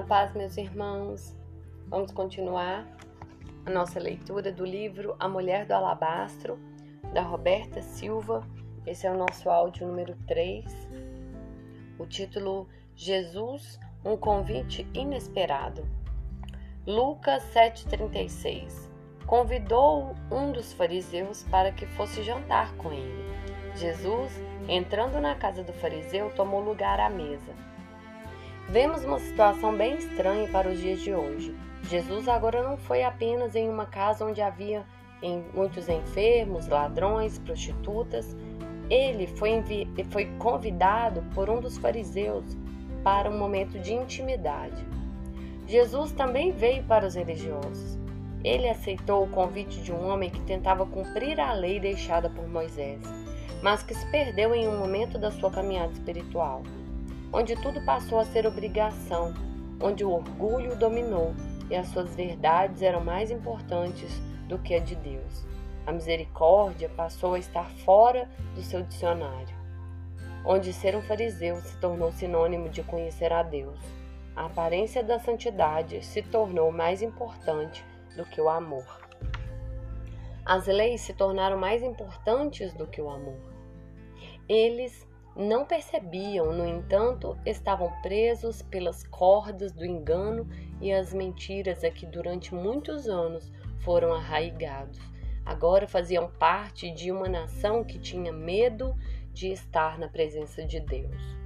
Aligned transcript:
A 0.00 0.02
paz, 0.02 0.32
meus 0.32 0.56
irmãos. 0.56 1.36
Vamos 1.88 2.10
continuar 2.10 2.86
a 3.66 3.70
nossa 3.70 4.00
leitura 4.00 4.50
do 4.50 4.64
livro 4.64 5.14
A 5.20 5.28
Mulher 5.28 5.66
do 5.66 5.74
Alabastro, 5.74 6.58
da 7.12 7.20
Roberta 7.20 7.82
Silva. 7.82 8.42
Esse 8.86 9.06
é 9.06 9.10
o 9.10 9.18
nosso 9.18 9.50
áudio 9.50 9.86
número 9.86 10.16
3. 10.26 10.64
O 11.98 12.06
título 12.06 12.66
Jesus, 12.96 13.78
um 14.02 14.16
convite 14.16 14.88
inesperado. 14.94 15.86
Lucas 16.86 17.42
7,36 17.52 18.88
Convidou 19.26 20.14
um 20.32 20.50
dos 20.50 20.72
fariseus 20.72 21.42
para 21.50 21.72
que 21.72 21.84
fosse 21.84 22.22
jantar 22.22 22.74
com 22.76 22.90
ele. 22.90 23.22
Jesus, 23.76 24.32
entrando 24.66 25.20
na 25.20 25.34
casa 25.34 25.62
do 25.62 25.74
fariseu, 25.74 26.30
tomou 26.30 26.62
lugar 26.62 26.98
à 26.98 27.10
mesa. 27.10 27.52
Vemos 28.70 29.04
uma 29.04 29.18
situação 29.18 29.76
bem 29.76 29.96
estranha 29.96 30.48
para 30.48 30.68
os 30.68 30.78
dias 30.78 31.00
de 31.00 31.12
hoje. 31.12 31.52
Jesus 31.82 32.28
agora 32.28 32.62
não 32.62 32.76
foi 32.76 33.02
apenas 33.02 33.56
em 33.56 33.68
uma 33.68 33.84
casa 33.84 34.24
onde 34.24 34.40
havia 34.40 34.86
muitos 35.52 35.88
enfermos, 35.88 36.68
ladrões, 36.68 37.36
prostitutas. 37.40 38.36
Ele 38.88 39.26
foi, 39.26 39.60
foi 40.12 40.26
convidado 40.38 41.20
por 41.34 41.50
um 41.50 41.60
dos 41.60 41.76
fariseus 41.78 42.44
para 43.02 43.28
um 43.28 43.36
momento 43.36 43.76
de 43.80 43.92
intimidade. 43.92 44.86
Jesus 45.66 46.12
também 46.12 46.52
veio 46.52 46.84
para 46.84 47.04
os 47.04 47.16
religiosos. 47.16 47.98
Ele 48.44 48.68
aceitou 48.68 49.24
o 49.24 49.30
convite 49.30 49.82
de 49.82 49.90
um 49.90 50.06
homem 50.06 50.30
que 50.30 50.42
tentava 50.42 50.86
cumprir 50.86 51.40
a 51.40 51.52
lei 51.52 51.80
deixada 51.80 52.30
por 52.30 52.46
Moisés, 52.46 53.02
mas 53.64 53.82
que 53.82 53.94
se 53.94 54.08
perdeu 54.12 54.54
em 54.54 54.68
um 54.68 54.78
momento 54.78 55.18
da 55.18 55.32
sua 55.32 55.50
caminhada 55.50 55.92
espiritual 55.92 56.62
onde 57.32 57.54
tudo 57.56 57.80
passou 57.84 58.18
a 58.18 58.24
ser 58.24 58.46
obrigação, 58.46 59.34
onde 59.80 60.04
o 60.04 60.10
orgulho 60.10 60.76
dominou 60.76 61.34
e 61.70 61.76
as 61.76 61.88
suas 61.88 62.14
verdades 62.14 62.82
eram 62.82 63.02
mais 63.02 63.30
importantes 63.30 64.10
do 64.48 64.58
que 64.58 64.74
a 64.74 64.80
de 64.80 64.96
Deus. 64.96 65.46
A 65.86 65.92
misericórdia 65.92 66.88
passou 66.88 67.34
a 67.34 67.38
estar 67.38 67.70
fora 67.84 68.28
do 68.54 68.62
seu 68.62 68.82
dicionário, 68.82 69.56
onde 70.44 70.72
ser 70.72 70.96
um 70.96 71.02
fariseu 71.02 71.56
se 71.56 71.76
tornou 71.78 72.12
sinônimo 72.12 72.68
de 72.68 72.82
conhecer 72.82 73.32
a 73.32 73.42
Deus. 73.42 73.78
A 74.34 74.46
aparência 74.46 75.02
da 75.02 75.18
santidade 75.18 76.04
se 76.04 76.22
tornou 76.22 76.70
mais 76.72 77.02
importante 77.02 77.84
do 78.16 78.24
que 78.24 78.40
o 78.40 78.48
amor. 78.48 78.86
As 80.44 80.66
leis 80.66 81.02
se 81.02 81.12
tornaram 81.12 81.56
mais 81.56 81.82
importantes 81.82 82.72
do 82.72 82.86
que 82.86 83.00
o 83.00 83.08
amor. 83.08 83.38
Eles 84.48 85.06
não 85.36 85.64
percebiam, 85.64 86.52
no 86.52 86.66
entanto, 86.66 87.36
estavam 87.46 87.90
presos 88.02 88.62
pelas 88.62 89.04
cordas 89.04 89.72
do 89.72 89.84
engano 89.84 90.48
e 90.80 90.92
as 90.92 91.12
mentiras 91.14 91.84
a 91.84 91.90
que 91.90 92.04
durante 92.04 92.54
muitos 92.54 93.08
anos 93.08 93.50
foram 93.78 94.12
arraigados. 94.12 94.98
Agora 95.44 95.86
faziam 95.86 96.30
parte 96.38 96.90
de 96.90 97.10
uma 97.10 97.28
nação 97.28 97.82
que 97.82 97.98
tinha 97.98 98.32
medo 98.32 98.94
de 99.32 99.48
estar 99.48 99.98
na 99.98 100.08
presença 100.08 100.64
de 100.64 100.80
Deus. 100.80 101.40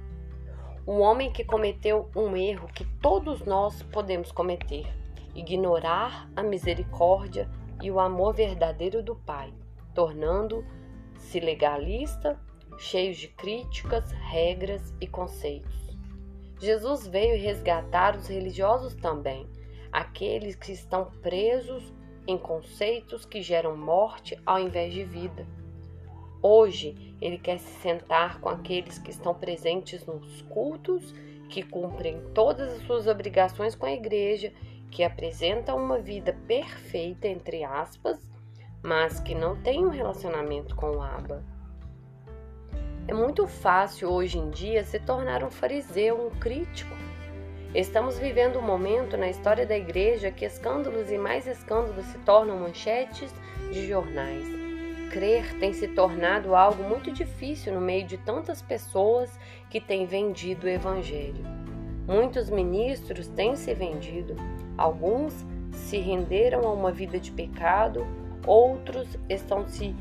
Um 0.87 0.99
homem 1.01 1.31
que 1.31 1.43
cometeu 1.43 2.09
um 2.15 2.35
erro 2.35 2.67
que 2.67 2.85
todos 3.01 3.43
nós 3.45 3.81
podemos 3.83 4.31
cometer: 4.31 4.85
ignorar 5.33 6.29
a 6.35 6.43
misericórdia 6.43 7.49
e 7.81 7.89
o 7.89 7.99
amor 7.99 8.33
verdadeiro 8.33 9.01
do 9.01 9.15
Pai, 9.15 9.53
tornando-se 9.93 11.39
legalista 11.39 12.39
cheios 12.77 13.17
de 13.17 13.27
críticas, 13.27 14.11
regras 14.11 14.93
e 14.99 15.07
conceitos. 15.07 15.73
Jesus 16.59 17.07
veio 17.07 17.41
resgatar 17.41 18.15
os 18.15 18.27
religiosos 18.27 18.95
também, 18.95 19.47
aqueles 19.91 20.55
que 20.55 20.71
estão 20.71 21.11
presos 21.21 21.93
em 22.27 22.37
conceitos 22.37 23.25
que 23.25 23.41
geram 23.41 23.75
morte 23.75 24.37
ao 24.45 24.59
invés 24.59 24.93
de 24.93 25.03
vida. 25.03 25.45
Hoje, 26.41 27.15
ele 27.21 27.37
quer 27.37 27.59
se 27.59 27.81
sentar 27.81 28.39
com 28.39 28.49
aqueles 28.49 28.99
que 28.99 29.09
estão 29.09 29.33
presentes 29.33 30.05
nos 30.05 30.41
cultos, 30.43 31.13
que 31.49 31.63
cumprem 31.63 32.21
todas 32.33 32.73
as 32.73 32.81
suas 32.83 33.07
obrigações 33.07 33.75
com 33.75 33.85
a 33.85 33.91
igreja, 33.91 34.51
que 34.91 35.03
apresentam 35.03 35.77
uma 35.77 35.99
vida 35.99 36.33
perfeita, 36.47 37.27
entre 37.27 37.63
aspas, 37.63 38.19
mas 38.81 39.19
que 39.19 39.35
não 39.35 39.61
têm 39.61 39.85
um 39.85 39.89
relacionamento 39.89 40.75
com 40.75 40.91
o 40.91 41.01
Abba. 41.01 41.43
É 43.07 43.13
muito 43.13 43.45
fácil 43.45 44.09
hoje 44.09 44.39
em 44.39 44.49
dia 44.49 44.83
se 44.83 44.97
tornar 44.99 45.43
um 45.43 45.51
fariseu, 45.51 46.25
um 46.25 46.39
crítico. 46.39 46.95
Estamos 47.71 48.17
vivendo 48.17 48.57
um 48.57 48.63
momento 48.63 49.15
na 49.15 49.29
história 49.29 49.63
da 49.63 49.77
igreja 49.77 50.31
que 50.31 50.43
escândalos 50.43 51.11
e 51.11 51.17
mais 51.17 51.45
escândalos 51.45 52.03
se 52.07 52.17
tornam 52.19 52.57
manchetes 52.57 53.31
de 53.71 53.87
jornais. 53.87 54.47
Crer 55.11 55.53
tem 55.59 55.71
se 55.71 55.87
tornado 55.89 56.55
algo 56.55 56.81
muito 56.81 57.11
difícil 57.11 57.73
no 57.73 57.79
meio 57.79 58.07
de 58.07 58.17
tantas 58.17 58.59
pessoas 58.59 59.39
que 59.69 59.79
têm 59.79 60.07
vendido 60.07 60.65
o 60.65 60.69
evangelho. 60.69 61.45
Muitos 62.07 62.49
ministros 62.49 63.27
têm 63.27 63.55
se 63.55 63.71
vendido, 63.75 64.35
alguns 64.75 65.45
se 65.71 65.97
renderam 65.97 66.61
a 66.67 66.73
uma 66.73 66.91
vida 66.91 67.19
de 67.19 67.31
pecado, 67.31 68.03
outros 68.47 69.15
estão 69.29 69.67
se 69.67 69.95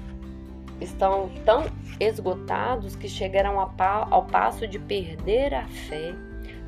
estão 0.84 1.30
tão 1.44 1.64
esgotados 1.98 2.94
que 2.94 3.08
chegaram 3.08 3.58
ao 3.58 4.26
passo 4.26 4.66
de 4.66 4.78
perder 4.78 5.54
a 5.54 5.66
fé. 5.66 6.14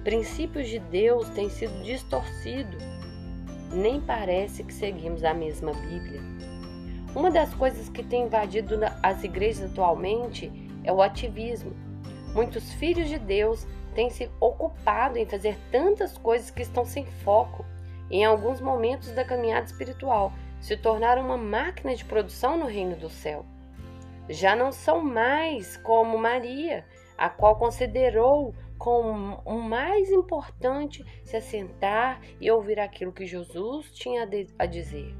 Princípios 0.02 0.68
de 0.68 0.78
Deus 0.78 1.28
têm 1.30 1.48
sido 1.48 1.82
distorcidos. 1.82 2.82
Nem 3.72 4.00
parece 4.00 4.62
que 4.62 4.72
seguimos 4.72 5.24
a 5.24 5.34
mesma 5.34 5.72
Bíblia. 5.72 6.20
Uma 7.14 7.30
das 7.30 7.52
coisas 7.54 7.88
que 7.88 8.02
tem 8.02 8.24
invadido 8.24 8.78
as 9.02 9.24
igrejas 9.24 9.70
atualmente 9.70 10.52
é 10.84 10.92
o 10.92 11.02
ativismo. 11.02 11.72
Muitos 12.34 12.72
filhos 12.74 13.08
de 13.08 13.18
Deus 13.18 13.66
têm 13.94 14.10
se 14.10 14.30
ocupado 14.38 15.18
em 15.18 15.26
fazer 15.26 15.58
tantas 15.72 16.16
coisas 16.18 16.50
que 16.50 16.62
estão 16.62 16.84
sem 16.84 17.06
foco. 17.24 17.64
Em 18.10 18.24
alguns 18.24 18.60
momentos 18.60 19.10
da 19.12 19.24
caminhada 19.24 19.66
espiritual, 19.66 20.32
se 20.60 20.76
tornaram 20.76 21.22
uma 21.22 21.36
máquina 21.36 21.94
de 21.96 22.04
produção 22.04 22.56
no 22.56 22.66
reino 22.66 22.94
do 22.96 23.10
céu 23.10 23.44
já 24.28 24.56
não 24.56 24.72
são 24.72 25.02
mais 25.02 25.76
como 25.76 26.18
Maria, 26.18 26.84
a 27.16 27.28
qual 27.28 27.56
considerou 27.56 28.54
como 28.78 29.40
o 29.44 29.60
mais 29.60 30.10
importante 30.10 31.04
se 31.24 31.36
assentar 31.36 32.20
e 32.40 32.50
ouvir 32.50 32.78
aquilo 32.78 33.12
que 33.12 33.26
Jesus 33.26 33.90
tinha 33.92 34.28
a 34.58 34.66
dizer. 34.66 35.14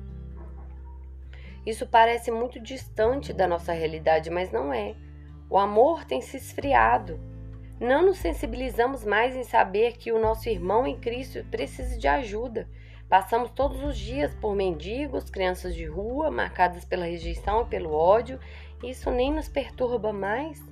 Isso 1.64 1.86
parece 1.86 2.30
muito 2.30 2.60
distante 2.60 3.32
da 3.32 3.48
nossa 3.48 3.72
realidade, 3.72 4.30
mas 4.30 4.52
não 4.52 4.72
é. 4.72 4.94
O 5.50 5.58
amor 5.58 6.04
tem 6.04 6.20
se 6.20 6.36
esfriado. 6.36 7.18
Não 7.80 8.06
nos 8.06 8.18
sensibilizamos 8.18 9.04
mais 9.04 9.34
em 9.34 9.42
saber 9.42 9.96
que 9.96 10.12
o 10.12 10.18
nosso 10.18 10.48
irmão 10.48 10.86
em 10.86 10.96
Cristo 10.96 11.44
precisa 11.50 11.98
de 11.98 12.06
ajuda. 12.06 12.68
Passamos 13.08 13.50
todos 13.50 13.82
os 13.82 13.96
dias 13.96 14.34
por 14.34 14.56
mendigos, 14.56 15.30
crianças 15.30 15.74
de 15.74 15.84
rua, 15.84 16.30
marcadas 16.30 16.84
pela 16.84 17.04
rejeição 17.04 17.62
e 17.62 17.66
pelo 17.66 17.92
ódio, 17.92 18.38
isso 18.90 19.10
nem 19.10 19.32
nos 19.32 19.48
perturba 19.48 20.12
mais? 20.12 20.62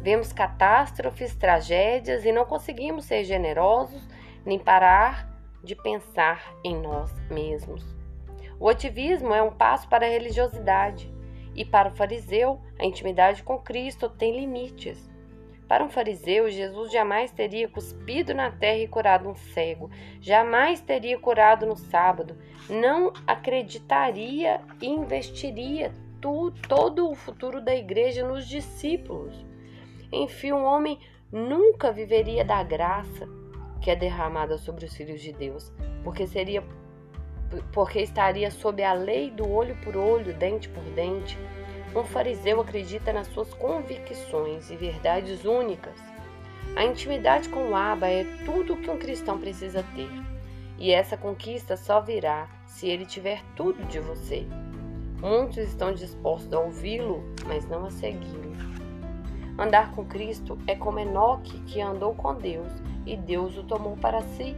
Vemos 0.00 0.32
catástrofes, 0.32 1.34
tragédias 1.34 2.24
e 2.24 2.32
não 2.32 2.44
conseguimos 2.44 3.04
ser 3.04 3.24
generosos 3.24 4.08
nem 4.44 4.58
parar 4.58 5.28
de 5.62 5.76
pensar 5.76 6.54
em 6.64 6.74
nós 6.74 7.12
mesmos. 7.28 7.84
O 8.58 8.68
ativismo 8.68 9.34
é 9.34 9.42
um 9.42 9.52
passo 9.52 9.88
para 9.88 10.06
a 10.06 10.08
religiosidade 10.08 11.12
e 11.54 11.64
para 11.64 11.88
o 11.88 11.92
fariseu, 11.92 12.60
a 12.78 12.84
intimidade 12.84 13.42
com 13.42 13.58
Cristo 13.58 14.08
tem 14.08 14.38
limites. 14.38 15.10
Para 15.68 15.84
um 15.84 15.88
fariseu, 15.88 16.50
Jesus 16.50 16.90
jamais 16.90 17.30
teria 17.30 17.68
cuspido 17.68 18.34
na 18.34 18.50
terra 18.50 18.78
e 18.78 18.88
curado 18.88 19.28
um 19.28 19.34
cego, 19.34 19.90
jamais 20.20 20.80
teria 20.80 21.18
curado 21.18 21.66
no 21.66 21.76
sábado, 21.76 22.36
não 22.68 23.12
acreditaria 23.26 24.60
e 24.80 24.88
investiria 24.88 25.92
tu, 26.20 26.52
todo 26.68 27.10
o 27.10 27.14
futuro 27.14 27.60
da 27.60 27.74
igreja 27.74 28.26
nos 28.26 28.46
discípulos. 28.46 29.34
Enfim, 30.12 30.52
um 30.52 30.64
homem 30.64 30.98
nunca 31.30 31.92
viveria 31.92 32.44
da 32.44 32.62
graça 32.62 33.28
que 33.80 33.90
é 33.90 33.96
derramada 33.96 34.58
sobre 34.58 34.84
os 34.84 34.94
filhos 34.94 35.20
de 35.20 35.32
Deus, 35.32 35.72
porque 36.04 36.26
seria 36.26 36.62
porque 37.72 38.00
estaria 38.00 38.48
sob 38.50 38.82
a 38.82 38.92
lei 38.92 39.30
do 39.30 39.50
olho 39.50 39.76
por 39.82 39.96
olho, 39.96 40.32
dente 40.34 40.68
por 40.68 40.84
dente. 40.94 41.36
Um 41.94 42.04
fariseu 42.04 42.60
acredita 42.60 43.12
nas 43.12 43.26
suas 43.28 43.52
convicções 43.54 44.70
e 44.70 44.76
verdades 44.76 45.44
únicas. 45.44 45.98
A 46.76 46.84
intimidade 46.84 47.48
com 47.48 47.70
o 47.70 47.74
Abba 47.74 48.08
é 48.08 48.24
tudo 48.44 48.74
o 48.74 48.76
que 48.76 48.88
um 48.88 48.96
cristão 48.96 49.38
precisa 49.38 49.84
ter. 49.96 50.08
E 50.78 50.92
essa 50.92 51.16
conquista 51.16 51.76
só 51.76 52.00
virá 52.00 52.48
se 52.66 52.88
ele 52.88 53.04
tiver 53.04 53.42
tudo 53.56 53.84
de 53.86 53.98
você. 53.98 54.46
Muitos 55.20 55.58
estão 55.58 55.92
dispostos 55.92 56.52
a 56.52 56.60
ouvi-lo, 56.60 57.22
mas 57.46 57.68
não 57.68 57.84
a 57.84 57.90
segui-lo. 57.90 58.50
Andar 59.58 59.92
com 59.92 60.04
Cristo 60.06 60.56
é 60.66 60.74
como 60.74 60.98
Enoque 60.98 61.58
que 61.60 61.82
andou 61.82 62.14
com 62.14 62.34
Deus 62.34 62.72
e 63.04 63.16
Deus 63.16 63.58
o 63.58 63.62
tomou 63.62 63.96
para 63.98 64.22
si. 64.22 64.56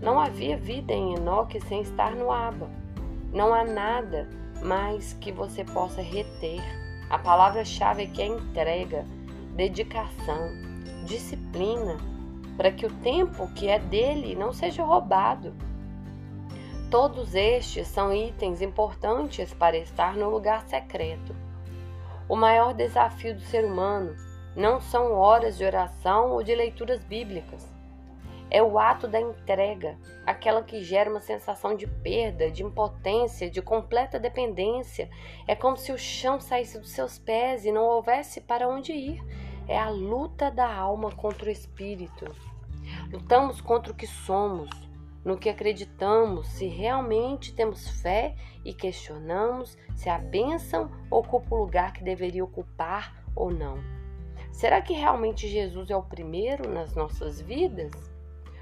Não 0.00 0.20
havia 0.20 0.56
vida 0.56 0.92
em 0.92 1.14
Enoque 1.14 1.60
sem 1.62 1.80
estar 1.80 2.14
no 2.14 2.30
Abba. 2.30 2.70
Não 3.32 3.52
há 3.52 3.64
nada 3.64 4.28
mais 4.62 5.14
que 5.14 5.32
você 5.32 5.64
possa 5.64 6.00
reter. 6.00 6.62
A 7.10 7.18
palavra-chave 7.18 8.04
aqui 8.04 8.22
é 8.22 8.26
entrega, 8.26 9.04
dedicação, 9.56 10.52
disciplina, 11.04 11.96
para 12.56 12.70
que 12.70 12.86
o 12.86 12.92
tempo 13.02 13.52
que 13.54 13.68
é 13.68 13.80
dele 13.80 14.36
não 14.36 14.52
seja 14.52 14.84
roubado. 14.84 15.52
Todos 16.90 17.36
estes 17.36 17.86
são 17.86 18.12
itens 18.12 18.60
importantes 18.60 19.54
para 19.54 19.78
estar 19.78 20.16
no 20.16 20.28
lugar 20.28 20.66
secreto. 20.66 21.36
O 22.28 22.34
maior 22.34 22.74
desafio 22.74 23.32
do 23.32 23.40
ser 23.42 23.64
humano 23.64 24.16
não 24.56 24.80
são 24.80 25.12
horas 25.12 25.56
de 25.56 25.64
oração 25.64 26.32
ou 26.32 26.42
de 26.42 26.52
leituras 26.52 27.04
bíblicas. 27.04 27.64
É 28.50 28.60
o 28.60 28.76
ato 28.76 29.06
da 29.06 29.20
entrega, 29.20 29.96
aquela 30.26 30.64
que 30.64 30.82
gera 30.82 31.08
uma 31.08 31.20
sensação 31.20 31.76
de 31.76 31.86
perda, 31.86 32.50
de 32.50 32.64
impotência, 32.64 33.48
de 33.48 33.62
completa 33.62 34.18
dependência. 34.18 35.08
É 35.46 35.54
como 35.54 35.76
se 35.76 35.92
o 35.92 35.98
chão 35.98 36.40
saísse 36.40 36.76
dos 36.76 36.90
seus 36.90 37.20
pés 37.20 37.64
e 37.64 37.70
não 37.70 37.84
houvesse 37.84 38.40
para 38.40 38.68
onde 38.68 38.92
ir. 38.92 39.22
É 39.68 39.78
a 39.78 39.88
luta 39.88 40.50
da 40.50 40.66
alma 40.74 41.12
contra 41.12 41.46
o 41.48 41.52
espírito. 41.52 42.24
Lutamos 43.12 43.60
contra 43.60 43.92
o 43.92 43.96
que 43.96 44.08
somos, 44.08 44.89
no 45.24 45.36
que 45.36 45.48
acreditamos, 45.48 46.46
se 46.48 46.66
realmente 46.66 47.54
temos 47.54 47.88
fé 48.00 48.34
e 48.64 48.72
questionamos 48.72 49.76
se 49.94 50.08
a 50.08 50.18
bênção 50.18 50.90
ocupa 51.10 51.54
o 51.54 51.58
lugar 51.58 51.92
que 51.92 52.02
deveria 52.02 52.42
ocupar 52.42 53.22
ou 53.34 53.50
não. 53.50 53.78
Será 54.50 54.80
que 54.80 54.94
realmente 54.94 55.46
Jesus 55.46 55.90
é 55.90 55.96
o 55.96 56.02
primeiro 56.02 56.68
nas 56.70 56.94
nossas 56.94 57.40
vidas? 57.40 57.92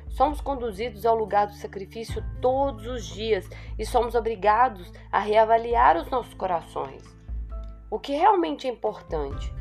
Somos 0.08 0.40
conduzidos 0.40 1.06
ao 1.06 1.16
lugar 1.16 1.46
do 1.46 1.54
sacrifício 1.54 2.24
todos 2.40 2.86
os 2.86 3.06
dias 3.06 3.48
e 3.78 3.86
somos 3.86 4.14
obrigados 4.14 4.92
a 5.12 5.20
reavaliar 5.20 5.96
os 5.96 6.10
nossos 6.10 6.34
corações. 6.34 7.02
O 7.90 7.98
que 7.98 8.12
realmente 8.12 8.66
é 8.66 8.70
importante? 8.70 9.52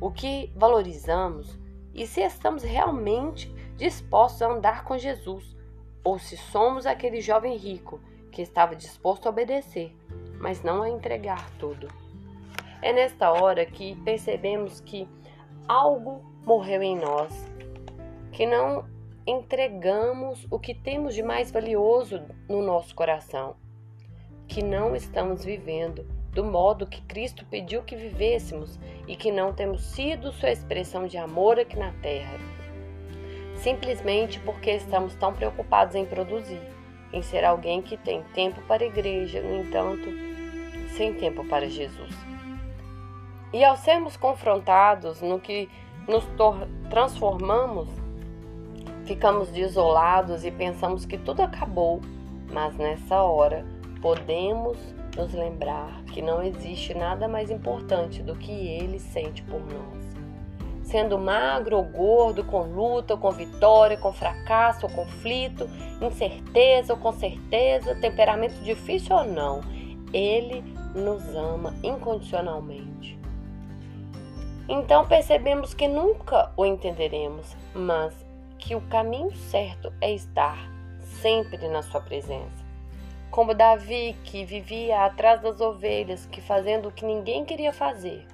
O 0.00 0.10
que 0.10 0.52
valorizamos? 0.54 1.58
E 1.94 2.06
se 2.06 2.20
estamos 2.20 2.62
realmente 2.62 3.48
dispostos 3.76 4.42
a 4.42 4.52
andar 4.52 4.84
com 4.84 4.98
Jesus? 4.98 5.56
Ou 6.04 6.18
se 6.18 6.36
somos 6.36 6.86
aquele 6.86 7.20
jovem 7.20 7.56
rico 7.56 8.00
que 8.30 8.42
estava 8.42 8.74
disposto 8.74 9.26
a 9.26 9.30
obedecer, 9.30 9.94
mas 10.40 10.62
não 10.62 10.82
a 10.82 10.90
entregar 10.90 11.50
tudo? 11.58 11.88
É 12.80 12.92
nesta 12.92 13.30
hora 13.30 13.64
que 13.64 13.94
percebemos 14.02 14.80
que 14.80 15.08
algo 15.68 16.24
morreu 16.44 16.82
em 16.82 16.96
nós, 16.96 17.32
que 18.32 18.44
não 18.46 18.84
entregamos 19.26 20.46
o 20.50 20.58
que 20.58 20.74
temos 20.74 21.14
de 21.14 21.22
mais 21.22 21.50
valioso 21.50 22.22
no 22.48 22.60
nosso 22.60 22.94
coração, 22.94 23.54
que 24.48 24.62
não 24.62 24.96
estamos 24.96 25.44
vivendo 25.44 26.04
do 26.32 26.44
modo 26.44 26.86
que 26.86 27.02
Cristo 27.02 27.44
pediu 27.46 27.82
que 27.82 27.94
vivêssemos 27.94 28.78
e 29.06 29.14
que 29.14 29.30
não 29.30 29.52
temos 29.52 29.82
sido 29.84 30.32
sua 30.32 30.50
expressão 30.50 31.06
de 31.06 31.18
amor 31.18 31.58
aqui 31.58 31.78
na 31.78 31.92
terra. 32.00 32.38
Simplesmente 33.62 34.38
porque 34.40 34.72
estamos 34.72 35.14
tão 35.14 35.32
preocupados 35.32 35.94
em 35.94 36.04
produzir, 36.04 36.60
em 37.12 37.22
ser 37.22 37.44
alguém 37.44 37.80
que 37.80 37.96
tem 37.96 38.22
tempo 38.34 38.60
para 38.62 38.82
a 38.82 38.86
igreja, 38.86 39.40
no 39.40 39.60
entanto, 39.60 40.08
sem 40.96 41.14
tempo 41.14 41.44
para 41.44 41.68
Jesus. 41.68 42.14
E 43.52 43.64
ao 43.64 43.76
sermos 43.76 44.16
confrontados 44.16 45.20
no 45.20 45.38
que 45.38 45.68
nos 46.08 46.24
transformamos 46.90 47.88
Ficamos 49.04 49.48
desolados 49.48 50.44
e 50.44 50.50
pensamos 50.50 51.04
que 51.04 51.18
tudo 51.18 51.42
acabou, 51.42 52.00
mas 52.52 52.76
nessa 52.76 53.20
hora 53.22 53.66
podemos 54.00 54.78
nos 55.16 55.34
lembrar 55.34 56.04
que 56.04 56.22
não 56.22 56.42
existe 56.42 56.94
nada 56.94 57.26
mais 57.26 57.50
importante 57.50 58.22
do 58.22 58.36
que 58.36 58.52
Ele 58.52 59.00
sente 59.00 59.42
por 59.42 59.60
nós. 59.60 60.11
Sendo 60.92 61.18
magro 61.18 61.78
ou 61.78 61.84
gordo, 61.84 62.44
com 62.44 62.64
luta 62.64 63.14
ou 63.14 63.18
com 63.18 63.30
vitória, 63.30 63.96
com 63.96 64.12
fracasso 64.12 64.84
ou 64.84 64.92
conflito, 64.92 65.66
incerteza 66.02 66.92
ou 66.92 66.98
com 66.98 67.14
certeza, 67.14 67.94
temperamento 67.94 68.62
difícil 68.62 69.16
ou 69.16 69.24
não, 69.24 69.62
Ele 70.12 70.60
nos 70.94 71.34
ama 71.34 71.74
incondicionalmente. 71.82 73.18
Então 74.68 75.06
percebemos 75.08 75.72
que 75.72 75.88
nunca 75.88 76.52
o 76.58 76.66
entenderemos, 76.66 77.56
mas 77.74 78.12
que 78.58 78.74
o 78.74 78.80
caminho 78.82 79.34
certo 79.34 79.90
é 79.98 80.12
estar 80.12 80.58
sempre 81.22 81.68
na 81.68 81.80
sua 81.80 82.02
presença. 82.02 82.62
Como 83.30 83.54
Davi, 83.54 84.14
que 84.24 84.44
vivia 84.44 85.06
atrás 85.06 85.40
das 85.40 85.58
ovelhas, 85.58 86.26
que 86.26 86.42
fazendo 86.42 86.90
o 86.90 86.92
que 86.92 87.06
ninguém 87.06 87.46
queria 87.46 87.72
fazer, 87.72 88.26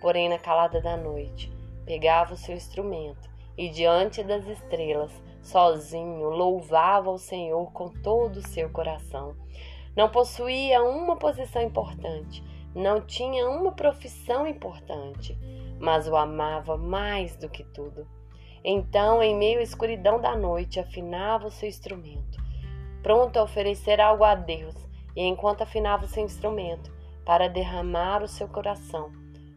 porém 0.00 0.30
na 0.30 0.38
calada 0.38 0.80
da 0.80 0.96
noite, 0.96 1.54
pegava 1.86 2.34
o 2.34 2.36
seu 2.36 2.54
instrumento 2.54 3.30
e 3.56 3.70
diante 3.70 4.22
das 4.22 4.46
estrelas, 4.46 5.10
sozinho, 5.40 6.28
louvava 6.28 7.10
o 7.10 7.18
Senhor 7.18 7.72
com 7.72 7.88
todo 7.88 8.38
o 8.38 8.46
seu 8.48 8.68
coração. 8.68 9.34
Não 9.96 10.10
possuía 10.10 10.82
uma 10.82 11.16
posição 11.16 11.62
importante, 11.62 12.44
não 12.74 13.00
tinha 13.00 13.48
uma 13.48 13.72
profissão 13.72 14.46
importante, 14.46 15.38
mas 15.80 16.06
o 16.06 16.16
amava 16.16 16.76
mais 16.76 17.34
do 17.36 17.48
que 17.48 17.64
tudo. 17.64 18.06
Então, 18.62 19.22
em 19.22 19.34
meio 19.34 19.60
à 19.60 19.62
escuridão 19.62 20.20
da 20.20 20.36
noite, 20.36 20.80
afinava 20.80 21.46
o 21.46 21.50
seu 21.50 21.68
instrumento, 21.68 22.38
pronto 23.02 23.38
a 23.38 23.44
oferecer 23.44 24.00
algo 24.00 24.24
a 24.24 24.34
Deus, 24.34 24.74
e 25.14 25.22
enquanto 25.22 25.62
afinava 25.62 26.04
o 26.04 26.08
seu 26.08 26.24
instrumento, 26.24 26.92
para 27.24 27.48
derramar 27.48 28.22
o 28.22 28.28
seu 28.28 28.48
coração, 28.48 29.10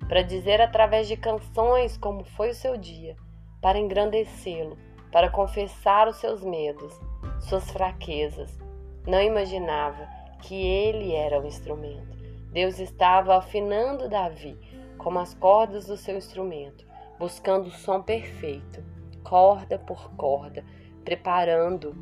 para 0.09 0.21
dizer 0.23 0.59
através 0.59 1.07
de 1.07 1.15
canções 1.15 1.95
como 1.95 2.25
foi 2.25 2.49
o 2.49 2.55
seu 2.55 2.75
dia, 2.75 3.15
para 3.61 3.79
engrandecê-lo, 3.79 4.77
para 5.11 5.29
confessar 5.29 6.07
os 6.07 6.17
seus 6.17 6.43
medos, 6.43 6.99
suas 7.39 7.71
fraquezas. 7.71 8.59
Não 9.07 9.21
imaginava 9.21 10.05
que 10.41 10.55
ele 10.55 11.13
era 11.13 11.39
o 11.39 11.45
instrumento. 11.45 12.17
Deus 12.51 12.79
estava 12.79 13.37
afinando 13.37 14.09
Davi 14.09 14.59
como 14.97 15.19
as 15.19 15.33
cordas 15.33 15.85
do 15.85 15.95
seu 15.95 16.17
instrumento, 16.17 16.85
buscando 17.17 17.67
o 17.67 17.71
som 17.71 18.01
perfeito 18.01 18.83
corda 19.23 19.77
por 19.77 20.11
corda, 20.15 20.63
preparando 21.05 21.95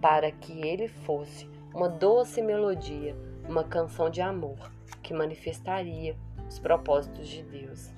para 0.00 0.30
que 0.30 0.60
ele 0.60 0.88
fosse 0.88 1.48
uma 1.74 1.88
doce 1.88 2.42
melodia, 2.42 3.16
uma 3.48 3.64
canção 3.64 4.10
de 4.10 4.20
amor 4.20 4.70
que 5.02 5.14
manifestaria 5.14 6.16
os 6.48 6.58
propósitos 6.58 7.28
de 7.28 7.42
Deus. 7.42 7.90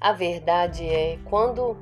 A 0.00 0.12
verdade 0.12 0.86
é, 0.88 1.18
quando 1.24 1.76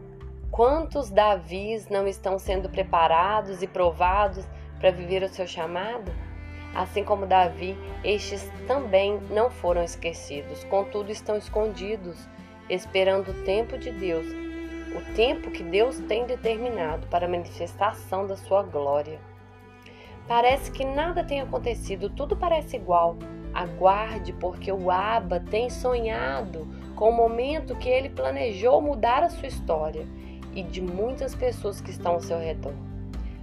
quantos 0.50 1.10
Davis 1.10 1.88
não 1.88 2.06
estão 2.06 2.38
sendo 2.38 2.68
preparados 2.68 3.62
e 3.62 3.66
provados 3.66 4.46
para 4.78 4.90
viver 4.90 5.22
o 5.22 5.28
seu 5.28 5.46
chamado? 5.46 6.12
Assim 6.74 7.04
como 7.04 7.26
Davi, 7.26 7.76
estes 8.02 8.50
também 8.66 9.20
não 9.30 9.50
foram 9.50 9.82
esquecidos, 9.82 10.64
contudo 10.64 11.10
estão 11.10 11.36
escondidos, 11.36 12.28
esperando 12.68 13.30
o 13.30 13.44
tempo 13.44 13.78
de 13.78 13.90
Deus 13.92 14.44
o 14.94 15.14
tempo 15.14 15.50
que 15.50 15.62
Deus 15.62 15.98
tem 16.00 16.24
determinado 16.24 17.06
para 17.08 17.26
a 17.26 17.28
manifestação 17.28 18.26
da 18.26 18.36
sua 18.36 18.62
glória. 18.62 19.18
Parece 20.28 20.70
que 20.70 20.84
nada 20.84 21.24
tem 21.24 21.40
acontecido, 21.40 22.08
tudo 22.08 22.36
parece 22.36 22.76
igual. 22.76 23.16
Aguarde, 23.54 24.32
porque 24.32 24.72
o 24.72 24.90
Abba 24.90 25.40
tem 25.40 25.70
sonhado 25.70 26.66
com 26.96 27.10
o 27.10 27.16
momento 27.16 27.76
que 27.76 27.88
ele 27.88 28.08
planejou 28.08 28.80
mudar 28.80 29.22
a 29.22 29.30
sua 29.30 29.48
história 29.48 30.06
e 30.54 30.62
de 30.62 30.80
muitas 30.80 31.34
pessoas 31.34 31.80
que 31.80 31.90
estão 31.90 32.12
ao 32.12 32.20
seu 32.20 32.38
redor. 32.38 32.74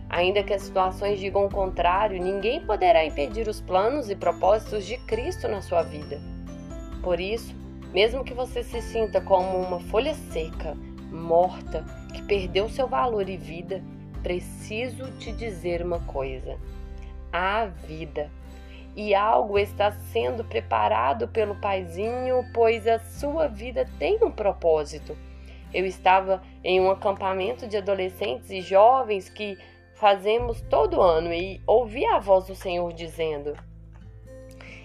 Ainda 0.10 0.44
que 0.44 0.54
as 0.54 0.64
situações 0.64 1.20
digam 1.20 1.46
o 1.46 1.50
contrário, 1.50 2.22
ninguém 2.22 2.60
poderá 2.66 3.06
impedir 3.06 3.48
os 3.48 3.62
planos 3.62 4.10
e 4.10 4.16
propósitos 4.16 4.86
de 4.86 4.98
Cristo 4.98 5.48
na 5.48 5.62
sua 5.62 5.84
vida. 5.84 6.20
Por 7.02 7.20
isso, 7.20 7.56
mesmo 7.94 8.24
que 8.24 8.34
você 8.34 8.62
se 8.62 8.82
sinta 8.82 9.22
como 9.22 9.58
uma 9.58 9.80
folha 9.80 10.14
seca, 10.14 10.76
morta, 11.10 11.86
que 12.14 12.22
perdeu 12.24 12.68
seu 12.68 12.88
valor 12.88 13.30
e 13.30 13.38
vida, 13.38 13.82
preciso 14.22 15.12
te 15.18 15.32
dizer 15.32 15.82
uma 15.82 16.00
coisa: 16.00 16.58
há 17.32 17.66
vida. 17.66 18.30
E 18.96 19.16
algo 19.16 19.58
está 19.58 19.92
sendo 19.92 20.44
preparado 20.44 21.28
pelo 21.28 21.56
Paizinho, 21.56 22.46
pois 22.54 22.86
a 22.86 23.00
sua 23.00 23.48
vida 23.48 23.88
tem 23.98 24.24
um 24.24 24.32
propósito. 24.32 25.18
Eu 25.74 25.86
estava 25.86 26.42
em 26.64 26.82
um 26.82 26.92
acampamento 26.92 27.66
de 27.66 27.78
adolescentes 27.78 28.50
e 28.50 28.60
jovens 28.62 29.30
que 29.30 29.58
fazemos 29.96 30.62
todo 30.62 31.02
ano 31.02 31.34
e 31.34 31.62
ouvi 31.66 32.06
a 32.06 32.20
voz 32.20 32.48
do 32.48 32.56
Senhor 32.56 32.92
dizendo: 32.92 33.54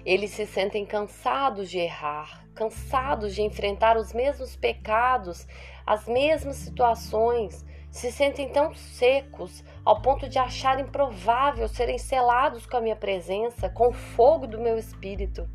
Eles 0.05 0.31
se 0.31 0.47
sentem 0.47 0.87
cansados 0.87 1.69
de 1.69 1.79
errar, 1.79 2.47
cansados 2.55 3.35
de 3.35 3.43
enfrentar 3.43 3.97
os 3.97 4.13
mesmos 4.13 4.55
pecados, 4.55 5.49
as 5.85 6.07
mesmas 6.07 6.57
situações, 6.57 7.65
se 7.97 8.13
sentem 8.13 8.51
tão 8.51 8.75
secos 8.75 9.65
ao 9.83 10.03
ponto 10.03 10.29
de 10.29 10.39
achar 10.39 10.79
improvável 10.79 11.67
serem 11.67 11.97
selados 11.97 12.67
com 12.67 12.77
a 12.77 12.81
minha 12.81 12.95
presença, 12.95 13.71
com 13.71 13.89
o 13.89 13.93
fogo 13.93 14.47
do 14.47 14.61
meu 14.61 14.77
espírito. 14.77 15.49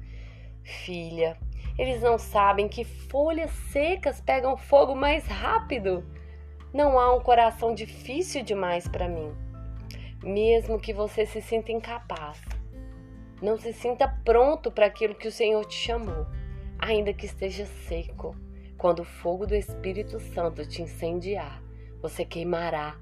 Filha, 0.64 1.38
eles 1.78 2.02
não 2.02 2.18
sabem 2.18 2.68
que 2.68 2.84
folhas 2.84 3.52
secas 3.72 4.20
pegam 4.20 4.58
fogo 4.58 4.96
mais 4.96 5.24
rápido. 5.28 6.04
Não 6.74 7.00
há 7.00 7.14
um 7.14 7.22
coração 7.22 7.76
difícil 7.76 8.44
demais 8.44 8.88
para 8.88 9.08
mim. 9.08 9.32
Mesmo 10.24 10.80
que 10.80 10.94
você 10.94 11.28
se 11.28 11.44
sinta 11.44 11.72
incapaz, 11.72 12.42
não 13.40 13.56
se 13.56 13.72
sinta 13.72 14.08
pronto 14.26 14.72
para 14.72 14.88
aquilo 14.88 15.14
que 15.14 15.28
o 15.28 15.32
Senhor 15.32 15.64
te 15.66 15.76
chamou, 15.76 16.26
ainda 16.80 17.14
que 17.14 17.28
esteja 17.28 17.68
seco. 17.88 18.36
Quando 18.80 19.02
o 19.02 19.06
fogo 19.06 19.46
do 19.46 19.54
Espírito 19.54 20.20
Santo 20.20 20.66
te 20.66 20.82
incendiar, 20.82 21.62
você 22.02 22.26
queimará 22.26 22.98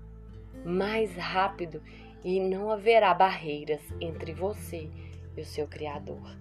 mais 0.66 1.16
rápido 1.16 1.82
e 2.24 2.40
não 2.40 2.70
haverá 2.70 3.14
barreiras 3.14 3.82
entre 4.02 4.34
você 4.34 4.90
e 5.38 5.42
o 5.42 5.46
seu 5.46 5.68
Criador. 5.68 6.38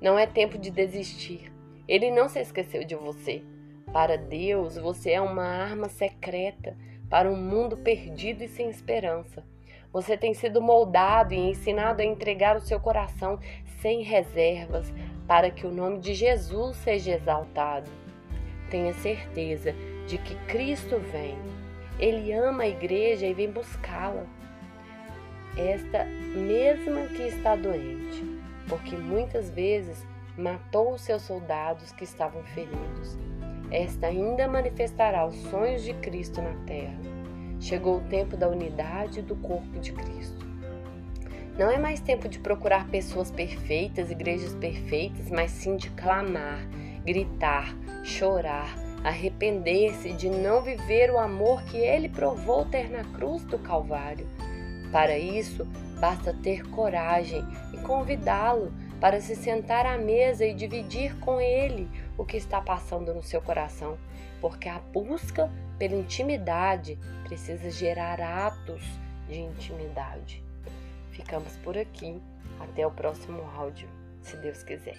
Não 0.00 0.18
é 0.18 0.26
tempo 0.26 0.58
de 0.58 0.70
desistir. 0.70 1.52
Ele 1.86 2.10
não 2.10 2.28
se 2.28 2.40
esqueceu 2.40 2.84
de 2.84 2.94
você. 2.94 3.42
Para 3.92 4.16
Deus, 4.16 4.76
você 4.76 5.12
é 5.12 5.20
uma 5.20 5.44
arma 5.44 5.88
secreta 5.88 6.76
para 7.08 7.30
um 7.30 7.36
mundo 7.36 7.76
perdido 7.76 8.42
e 8.42 8.48
sem 8.48 8.68
esperança. 8.68 9.44
Você 9.92 10.16
tem 10.16 10.34
sido 10.34 10.60
moldado 10.60 11.32
e 11.32 11.38
ensinado 11.38 12.02
a 12.02 12.04
entregar 12.04 12.56
o 12.56 12.60
seu 12.60 12.80
coração 12.80 13.38
sem 13.80 14.02
reservas 14.02 14.92
para 15.26 15.50
que 15.50 15.66
o 15.66 15.72
nome 15.72 15.98
de 15.98 16.12
Jesus 16.12 16.76
seja 16.78 17.12
exaltado. 17.12 17.90
Tenha 18.68 18.92
certeza 18.94 19.74
de 20.06 20.18
que 20.18 20.34
Cristo 20.46 20.98
vem 20.98 21.36
ele 21.98 22.32
ama 22.32 22.64
a 22.64 22.68
igreja 22.68 23.26
e 23.26 23.34
vem 23.34 23.50
buscá-la. 23.50 24.26
Esta 25.56 26.04
mesma 26.04 27.06
que 27.06 27.22
está 27.22 27.56
doente, 27.56 28.22
porque 28.68 28.94
muitas 28.96 29.50
vezes 29.50 30.04
matou 30.36 30.92
os 30.92 31.00
seus 31.00 31.22
soldados 31.22 31.92
que 31.92 32.04
estavam 32.04 32.42
feridos. 32.44 33.18
Esta 33.70 34.08
ainda 34.08 34.46
manifestará 34.46 35.26
os 35.26 35.34
sonhos 35.50 35.82
de 35.82 35.94
Cristo 35.94 36.42
na 36.42 36.52
terra. 36.66 36.98
Chegou 37.58 37.96
o 37.96 38.08
tempo 38.08 38.36
da 38.36 38.48
unidade 38.48 39.22
do 39.22 39.34
corpo 39.36 39.78
de 39.80 39.92
Cristo. 39.92 40.46
Não 41.58 41.70
é 41.70 41.78
mais 41.78 42.00
tempo 42.00 42.28
de 42.28 42.38
procurar 42.38 42.86
pessoas 42.88 43.30
perfeitas, 43.30 44.10
igrejas 44.10 44.54
perfeitas, 44.54 45.30
mas 45.30 45.50
sim 45.50 45.76
de 45.76 45.88
clamar, 45.90 46.60
gritar, 47.02 47.74
chorar, 48.04 48.76
arrepender-se 49.06 50.12
de 50.12 50.28
não 50.28 50.60
viver 50.60 51.12
o 51.12 51.18
amor 51.18 51.62
que 51.62 51.76
ele 51.76 52.08
provou 52.08 52.64
ter 52.64 52.90
na 52.90 53.04
cruz 53.04 53.44
do 53.44 53.56
Calvário. 53.56 54.26
Para 54.90 55.16
isso, 55.16 55.64
basta 56.00 56.34
ter 56.34 56.68
coragem 56.70 57.44
e 57.72 57.76
convidá-lo 57.78 58.72
para 59.00 59.20
se 59.20 59.36
sentar 59.36 59.86
à 59.86 59.96
mesa 59.96 60.44
e 60.44 60.52
dividir 60.52 61.16
com 61.20 61.40
ele 61.40 61.88
o 62.18 62.24
que 62.24 62.36
está 62.36 62.60
passando 62.60 63.14
no 63.14 63.22
seu 63.22 63.40
coração, 63.40 63.96
porque 64.40 64.68
a 64.68 64.80
busca 64.80 65.48
pela 65.78 65.94
intimidade 65.94 66.98
precisa 67.22 67.70
gerar 67.70 68.20
atos 68.20 68.82
de 69.28 69.38
intimidade. 69.38 70.42
Ficamos 71.12 71.56
por 71.58 71.78
aqui. 71.78 72.20
Até 72.58 72.86
o 72.86 72.90
próximo 72.90 73.42
áudio, 73.54 73.86
se 74.22 74.34
Deus 74.38 74.62
quiser. 74.62 74.96